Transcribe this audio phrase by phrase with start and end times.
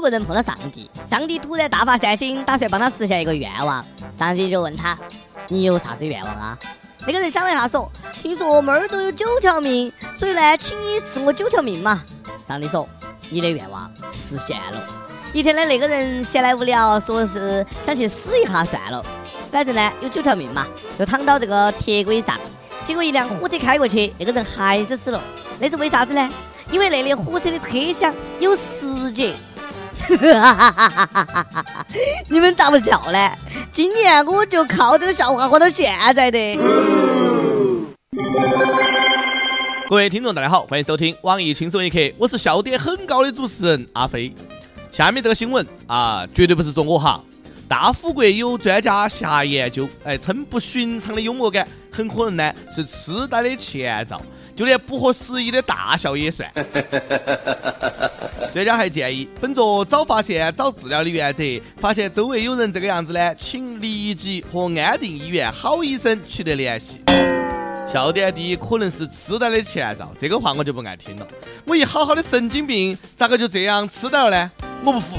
[0.00, 3.84] 有个人碰到上帝，上帝突然大发善心，打算帮他实现一个愿望。
[4.18, 4.98] 上帝就问他
[5.48, 6.58] ：“你有啥子愿望啊？”
[7.06, 7.86] 那个人想了一下，说
[8.22, 12.02] ：“听说猫儿都有九条命，所以呢，请你赐我九条命嘛。”
[12.48, 12.88] 上帝说
[13.28, 14.82] ：“你的愿望实现了。”
[15.34, 19.04] 一天呢，那个人闲来无聊，说是想去死一下算了，
[19.52, 20.66] 反正呢有九条命嘛，
[20.98, 22.38] 就躺到这个铁轨上。
[22.86, 25.20] 结果一辆火车开过去，那个人还是死了。
[25.58, 26.30] 那是为啥子呢？
[26.72, 29.34] 因为那列火车的车厢有十节。
[30.16, 31.86] 哈哈哈哈哈！
[32.28, 33.30] 你们咋不笑呢？
[33.70, 36.38] 今年我就靠这个笑话活到现在的。
[39.88, 44.32] 各位听众，大家好，欢迎收听网易轻松一刻，我是笑点很高的主持人阿飞。
[44.90, 47.22] 下面这个新闻啊，绝对不是说我哈。
[47.70, 54.20] 大富贵有专家下研究，哎，称不寻常的幽默感很可能呢是痴呆的前兆，
[54.56, 56.50] 就连不合时宜的大笑也算。
[58.52, 61.44] 专家还建议，本着早发现、早治疗的原则，
[61.76, 67.00] 发现周围有人这个样子呢，请立即和安定医院好医生取得联系。
[67.86, 71.28] 笑点低，可能是痴呆的前兆，这个话我就不爱听了。
[71.66, 74.50] 我一好好的神经病，咋个就这样痴呆了呢？
[74.82, 75.16] 我不服！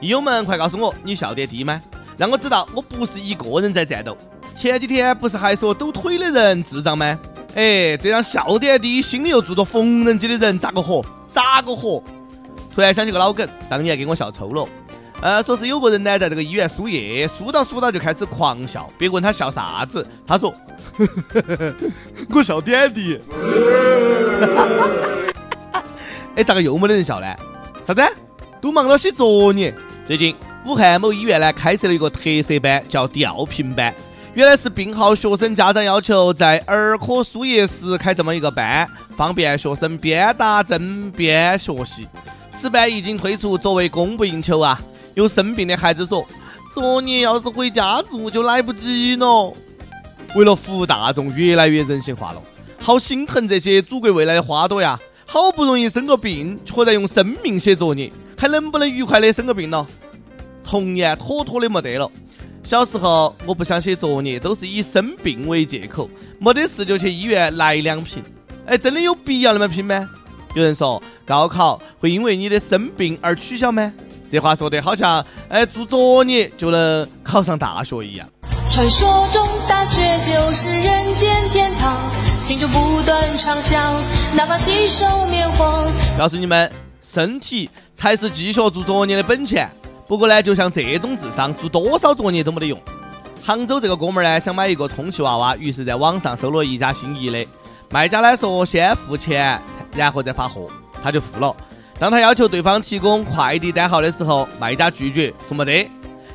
[0.00, 1.78] 义友们，快告诉我，你笑点低吗？
[2.16, 4.16] 让我知道我不是一个人在战斗。
[4.56, 7.04] 前几天不是还说抖腿的人智障吗？
[7.54, 11.04] 哎，这样笑点低，心里又住着缝纫机的人咋个活？
[11.32, 12.02] 咋个活？
[12.72, 14.66] 突然想起个老梗，当年给我笑抽了。
[15.20, 18.88] 呃，说是有个人呢，在这个医院输液，输到输到就开始狂笑。
[18.98, 20.52] 别问他笑啥子，他说：
[22.34, 23.20] 我笑点低。
[26.36, 27.26] 哎，咋个又没得人笑呢？
[27.82, 28.02] 啥子？
[28.60, 29.74] 都忙了写作业。
[30.06, 30.34] 最近
[30.66, 33.92] 武汉某医院呢开设了一个特色班，叫吊瓶班。
[34.34, 38.84] 原来是病号、学生、家长要求在儿科输液时开这么一个班，
[39.16, 42.06] 方便学生边打针边学习。
[42.50, 44.80] 此班一经推出，作为供不应求啊！
[45.14, 46.24] 有生病的孩子说
[46.74, 49.52] ：“说你要是回家住就来不及了。”
[50.34, 52.42] 为了服务大众，越来越人性化了。
[52.84, 55.00] 好心疼这些祖国未来的花朵呀！
[55.24, 59.86] 好不容易生个病，却在用生命写作业，还能不能愉快的生个病了？
[60.62, 62.06] 童年妥妥的没得了。
[62.62, 68.22] 小时候我不想写作业，都是以生病为借口，没得事就去医院来两瓶。
[68.66, 70.06] 哎，真的有必要那么拼吗？
[70.54, 73.90] 有人说，高考会因为你的生病而取消吗？
[74.28, 78.28] 这话说的好像，哎，做作业就能考上大学一样。
[78.70, 82.12] 传说中大学就是人间天堂。
[82.46, 83.94] 心不断畅想，
[84.36, 84.70] 哪怕几
[86.18, 89.66] 告诉你们，身体才是继续做作业的本钱。
[90.06, 92.78] 不过呢，就像这种智商，做多少作业都没得用。
[93.42, 97.42] 杭州这个哥们儿呢，想买一个充气娃娃，于是在网上搜了一家心仪的
[97.90, 99.58] 卖家呢，说先付钱，
[99.94, 100.68] 然后再发货。
[101.02, 101.54] 他就付了。
[101.98, 105.90] 当他要求对方提供快递单号的时候，卖家拒绝，说没得。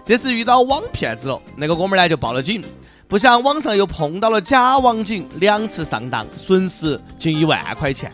[0.07, 1.39] 这次遇到网骗子了。
[1.55, 2.63] 那个哥们儿呢，就报了警。
[3.09, 8.11] 不想网上又碰到了假网警，两次上当，损失近一万块钱。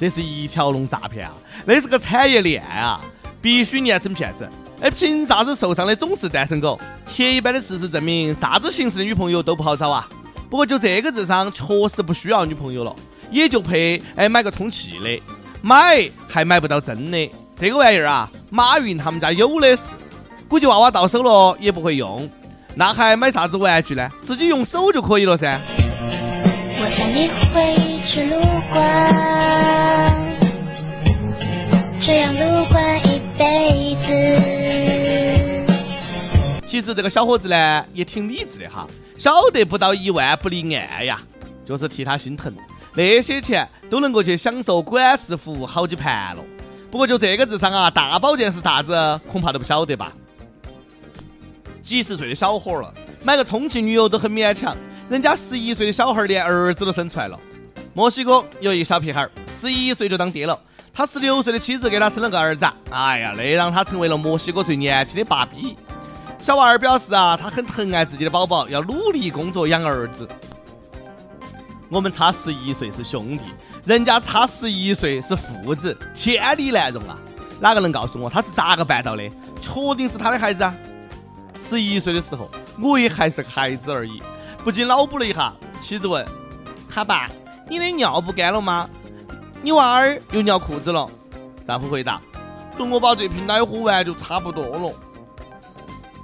[0.00, 1.32] 这是一条龙诈骗啊，
[1.64, 3.00] 那是个产业链啊，
[3.40, 4.48] 必须严惩骗子。
[4.80, 6.76] 哎，凭啥子受伤的总是单身狗？
[7.06, 10.08] 铁一般的事实证明，啥子形式的女朋友都不好找啊。
[10.50, 11.62] 不过就这个智商，确
[11.94, 12.92] 实不需要女朋友了，
[13.30, 15.22] 也就配哎买个充气的，
[15.60, 17.30] 买还买不到真的。
[17.56, 19.92] 这个玩意儿啊，马云他们家有的是，
[20.48, 22.28] 估计娃娃到手了也不会用。
[22.74, 24.10] 那还买啥子玩具呢？
[24.22, 25.60] 自己用手就可以了噻。
[36.64, 38.86] 其实这个小伙子呢也挺理智的哈，
[39.18, 41.20] 晓得不到一万不离岸呀，
[41.66, 42.50] 就是替他心疼，
[42.94, 46.42] 那些钱都能够去享受管事服务好几盘了。
[46.90, 50.10] 不过就这个智商啊，大保健是啥子，恐怕都不晓得吧。
[51.82, 52.94] 几十岁的小伙了，
[53.24, 54.74] 买个充气女友都很勉强。
[55.10, 57.38] 人家十一岁的小孩儿连儿子都生出来了。
[57.92, 60.58] 墨西哥有一小屁孩儿十一岁就当爹了，
[60.94, 62.66] 他十六岁的妻子给他生了个儿子。
[62.90, 65.76] 哎呀，那让他成为了墨西哥最年轻的爸比。
[66.38, 70.26] 小娃儿表示啊，他很疼爱自己的宝宝，要努力工作养儿子。
[71.88, 73.44] 我们差十一岁是兄弟，
[73.84, 77.18] 人家差十一岁是父子，天理难容啊！
[77.60, 79.22] 哪个能告诉我他是咋个办到的？
[79.60, 80.74] 确定是他的孩子啊？
[81.62, 82.50] 十一岁的时候，
[82.80, 84.20] 我也还是个孩子而已，
[84.64, 85.54] 不禁脑补了一下。
[85.80, 86.26] 妻子问
[86.92, 87.30] ：“他爸，
[87.68, 88.88] 你的尿不干了吗？
[89.62, 91.08] 你娃儿又尿裤子了？”
[91.66, 92.20] 丈夫回答
[92.76, 94.92] ：“等我把这瓶奶喝完就差不多了。”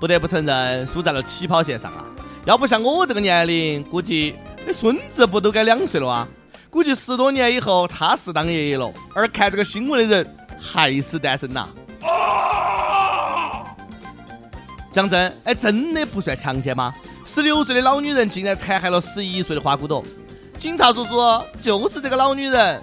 [0.00, 2.04] 不得不承认，输在了起跑线上啊！
[2.44, 4.34] 要不像我这个年龄，估计
[4.66, 6.28] 那孙子不都该两岁了啊？
[6.68, 11.68] 估计十多年以后他是当爷爷了，而看这个新闻的人还是单身呐。
[14.90, 16.94] 讲真，哎，真的不算强奸吗？
[17.24, 20.02] 十六岁的老女人竟然残害了十一岁的花骨朵。
[20.58, 21.10] 警察叔叔，
[21.60, 22.82] 就是这个老女人。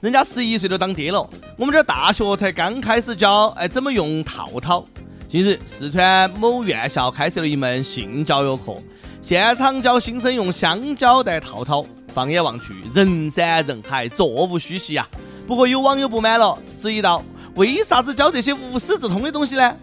[0.00, 1.20] 人家十一岁都当爹了，
[1.58, 4.86] 我们这大学才刚开始教哎怎么用套套。
[5.26, 8.76] 近日，四川某院校开设了一门性教育课，
[9.20, 11.84] 现场教新生用香蕉戴套套。
[12.14, 15.06] 放眼望去，人山人海，座无虚席呀。
[15.50, 17.20] 不过有网友不满了，质疑道
[17.56, 19.76] ：“为啥子教这些无师自通的东西呢？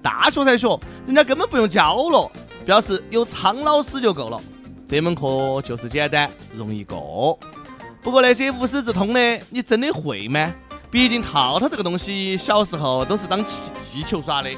[0.00, 0.68] 大学才学，
[1.04, 2.30] 人家根本不用教了，
[2.64, 4.40] 表示有苍老师就够了。
[4.88, 7.36] 这门课就是简单，容易过。
[8.04, 10.48] 不过那些无师自通的，你真的会吗？
[10.92, 14.50] 毕竟套套这个东西，小时候都是当气气球耍的。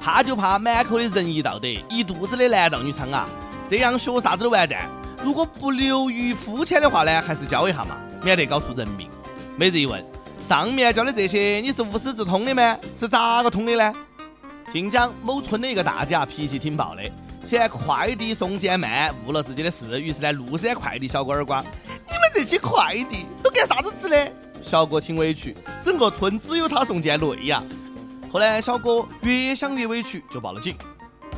[0.00, 3.28] 怕就怕满口的仁义道德，一肚子的男盗女娼啊！
[3.68, 4.88] 这样学啥子都完蛋。
[5.24, 9.08] 如果不流于肤浅的话呢，还是教一下嘛，免得搞出人命。
[9.56, 10.04] 每日一问：
[10.48, 12.78] 上面教的这些，你是无师自通的吗？
[12.98, 13.92] 是咋个通的呢？
[14.70, 17.02] 晋江某村的一个大姐脾气挺暴的，
[17.44, 21.64] 嫌快递送件慢，误了自己的事，于是呢，怒山快递小哥耳光。
[21.64, 24.32] 你们这些快递都干啥子吃的？
[24.62, 27.62] 小哥挺委屈，整个村只有他送件累呀。
[28.30, 30.76] 后来小哥越想越委屈，就报了警。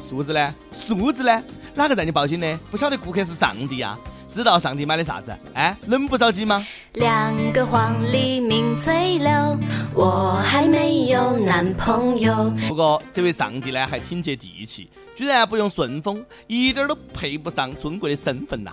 [0.01, 0.53] 数字呢？
[0.73, 1.43] 数字呢？
[1.75, 2.59] 哪个让你报警的？
[2.71, 3.99] 不晓得顾客是上帝啊？
[4.33, 5.33] 知道上帝买的啥子？
[5.55, 6.65] 哎，能不着急吗？
[6.95, 9.31] 两个黄鹂鸣翠柳，
[9.95, 12.51] 我还没有男朋友。
[12.69, 18.73] 不过这位上帝呢，还挺接地气，居然不用顺丰，一点都配不上尊贵的身份呐。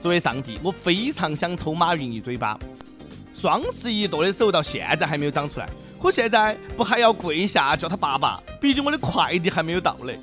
[0.00, 2.58] 作为上帝，我非常想抽马云一嘴巴。
[3.34, 5.68] 双十一剁的手到现在还没有长出来。
[6.00, 8.40] 可现在不还要跪下叫他爸爸？
[8.60, 10.18] 毕竟我的快递还没有到嘞。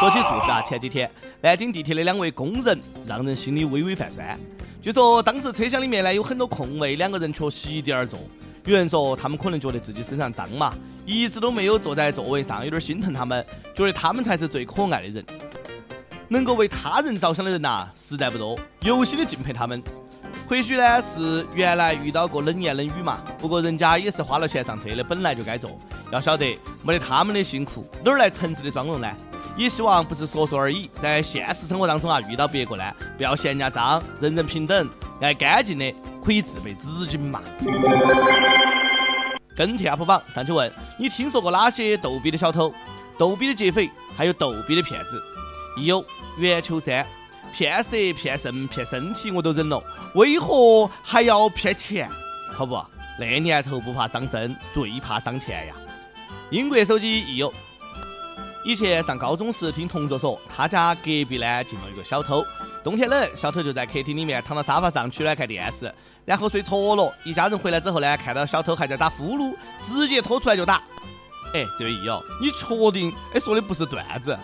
[0.00, 1.08] 说起素质啊，前几天
[1.40, 4.38] 南京地铁的两位工人让人心里微微泛酸。
[4.82, 8.18] 据说当时车厢里面呢有很多空位，两个人却席地而坐。
[8.64, 10.74] 有人说他们可能觉得自己身上脏嘛，
[11.06, 12.64] 一直都没有坐在座位上。
[12.64, 15.24] 有点心疼他们，觉得他们才是最可爱的人。
[16.28, 19.80] 能够为他人着想的人呐，实在不多，由心的敬佩他们。
[20.48, 25.72] 或许呢是原来遇到过冷言冷语嘛，不过人家也是花了钱上车的，本来就该坐。
[26.12, 29.10] 要晓得，没得他们的辛苦，哪儿来城市的妆容呢？
[29.56, 32.84] 也希望不是说说而已，在现实生活当中啊，遇到别个呢，
[33.16, 34.88] 不要嫌人家脏，人人平等，
[35.20, 35.92] 爱干净的
[36.24, 37.40] 可以自备纸巾嘛。
[39.56, 42.72] 跟帖不榜上去问，你听说过哪些逗比的小偷、
[43.18, 45.20] 逗比的劫匪，还有逗比的骗子？
[45.82, 46.04] 有
[46.38, 47.04] 袁秋山。
[47.52, 49.82] 骗色、骗肾、骗身体，我都忍了，
[50.14, 52.08] 为何还要骗钱？
[52.52, 52.78] 好不？
[53.18, 55.74] 那年头不怕伤身，最怕伤钱呀！
[56.50, 57.52] 英国手机益友，
[58.64, 62.42] 以前上高中时听同桌说，他家隔壁呢进了一个小偷。
[62.84, 65.92] 冬天冷，小偷就在客厅里面躺到沙发上取暖看电视，
[66.24, 67.12] 然后睡着了。
[67.24, 70.82] 一家人回来之后呢，看到小偷还在打呼噜，直接拖出来就打。
[71.54, 73.12] 哎，这位益友，你确定？
[73.34, 74.36] 哎，说的不是段子。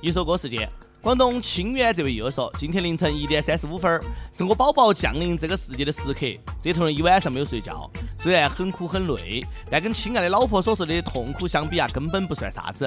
[0.00, 0.68] 一首歌时间，
[1.02, 4.00] 广东清远这位友说，今天凌晨一点三十五分，
[4.32, 6.20] 是我宝宝降临这个世界的时刻。
[6.62, 7.90] 这头了一晚上没有睡觉，
[8.20, 12.86] 虽然很苦很累，但跟亲爱的老婆所说的痛苦相比啊，根本不算啥子。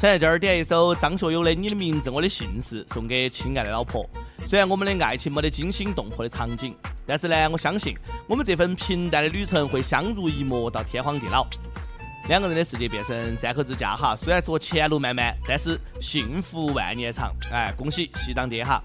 [0.00, 4.04] 想在这儿点一首张学友的《你的名字我的姓氏》送给亲爱的老婆。
[4.48, 6.74] 虽然我们的爱情没得惊心动魄的场景，
[7.06, 7.94] 但是呢，我相信
[8.28, 11.46] 我们这份平淡的旅程会相濡以沫到天荒地老。
[12.28, 17.32] 两个人的世界变成三口之家哈，虽然说前路漫漫，但是幸福万年长。
[17.50, 18.84] 哎，恭喜喜当爹哈！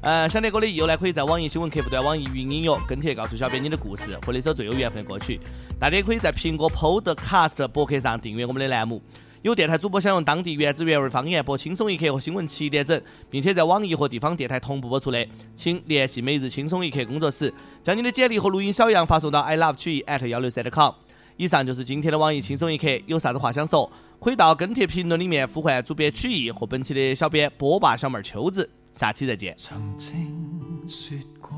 [0.00, 5.40] 呃，想听歌的友呢，可以在网易新闻客户端、网易云音乐跟帖，告诉小编你的故事或那首最有缘分的歌曲。
[5.76, 9.02] 大家也可以在苹果 Podcast 博客上订阅我们的栏目。
[9.42, 12.98] 有电台主播想用当地原汁原味方言播《轻松一刻》和新闻七点整，
[13.28, 20.20] 并且在网易和地方电台同步播出的，请联系每日轻松一刻工作室，将你的简历和录音小样发送到 i love 曲艺 u y at
[20.64, 20.94] 163.com。
[21.36, 29.52] 以上就是今天的网易轻松一刻，有啥子话想说，可以到跟帖评论里面呼唤主编曲艺和本期的小编波霸小妹秋子，下期再见。
[29.58, 31.50] 曾经说过，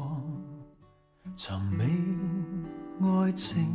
[1.37, 1.85] 寻味
[3.07, 3.67] 爱情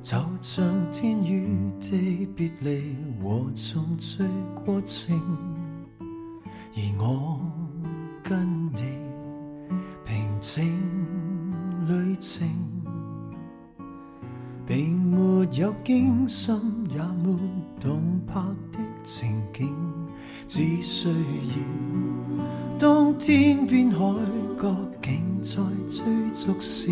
[0.00, 4.24] 就像天与地别离，和重聚
[4.64, 5.20] 过程，
[6.00, 7.38] 而我
[8.22, 9.06] 跟你
[10.06, 10.64] 平静
[11.86, 12.77] 旅程。
[14.68, 16.54] 并没有惊心
[16.90, 17.34] 也没
[17.80, 18.34] 动魄
[18.70, 19.74] 的情景，
[20.46, 23.98] 只需要当天边海
[24.60, 26.90] 角竟在追逐时，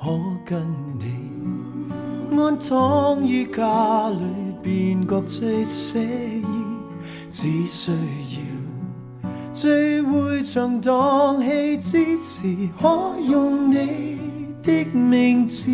[0.00, 0.08] 可
[0.46, 0.64] 跟
[1.00, 4.24] 你安躺于家里
[4.62, 7.24] 便觉最惬意。
[7.28, 12.42] 只需要聚会像荡气之时，
[12.80, 14.16] 可用你
[14.62, 15.66] 的名字。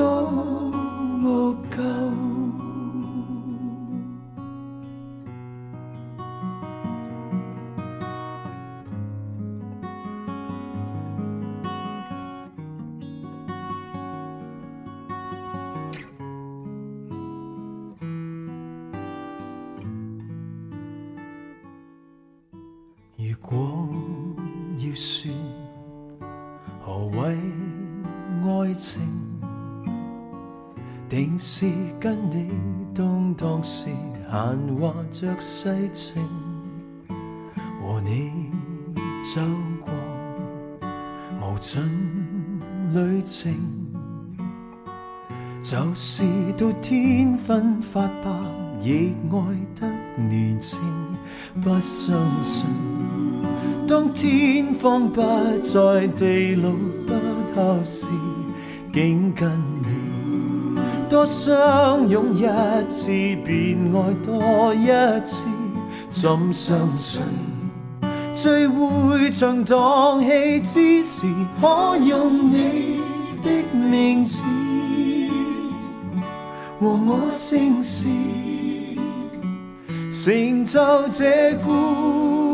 [1.75, 2.32] 够。
[26.93, 27.35] 何谓
[28.69, 29.01] 爱情？
[31.09, 31.67] 定是
[31.99, 32.51] 跟你
[32.93, 33.87] 动荡时
[34.29, 36.23] 闲话着世情，
[37.81, 38.51] 和你
[39.23, 39.41] 走
[39.83, 39.91] 过
[41.51, 41.81] 无尽
[42.93, 43.51] 旅程，
[45.63, 46.23] 就是
[46.55, 50.79] 到天昏发白，亦爱得年轻，
[51.63, 53.02] 不相信。
[53.95, 55.21] 当天荒不
[55.61, 57.13] 在，地老不
[57.53, 58.09] 透时，
[58.91, 59.47] 竟跟
[59.83, 62.41] 你多相拥一
[62.89, 63.05] 次，
[63.45, 64.87] 便爱多一
[65.23, 65.43] 次。
[66.09, 67.21] 怎相信，
[68.33, 71.27] 最会唱荡气之时，
[71.61, 72.99] 可用你
[73.43, 74.43] 的名字
[76.79, 78.07] 和我姓氏，
[80.11, 82.52] 成就这故。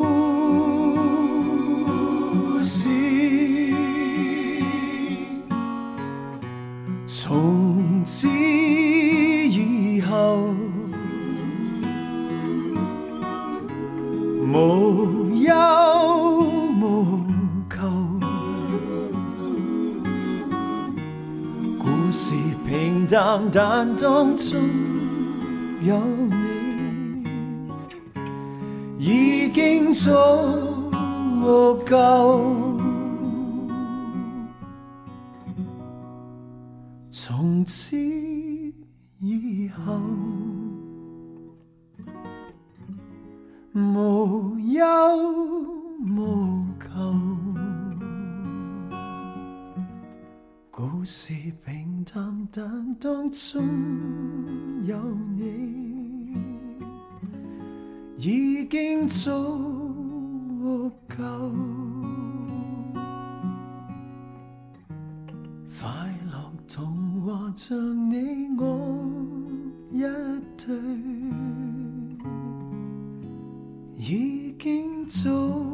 [21.89, 22.36] 故事
[22.67, 24.60] 平淡，但当中
[25.81, 27.69] 有你，
[29.00, 30.12] 已经足
[31.89, 32.46] 够。
[37.10, 37.98] 从此
[39.19, 40.00] 以后，
[43.74, 44.86] 无忧
[46.01, 46.58] 无。
[50.99, 51.33] 故事
[51.65, 53.63] 平淡，但当中
[54.83, 54.99] 有
[55.33, 56.43] 你，
[58.17, 61.23] 已经足够。
[65.79, 65.87] 快
[66.29, 67.71] 乐童话像
[68.11, 68.99] 你我
[69.91, 70.01] 一
[70.57, 70.77] 对，
[73.97, 75.68] 已经足。